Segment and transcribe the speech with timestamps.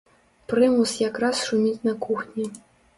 [0.51, 2.53] Прымус якраз шуміць на кухні.